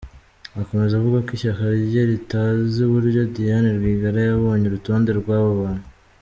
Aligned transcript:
Akomeza 0.61 0.93
avuga 0.97 1.17
ko 1.25 1.29
ishyaka 1.37 1.63
rye 1.87 2.01
ritazi 2.09 2.79
uburyo 2.87 3.21
Diane 3.35 3.69
Rwigara 3.77 4.19
yabonye 4.27 4.65
urutonde 4.67 5.11
rw’abo 5.19 5.51
bantu. 5.61 5.87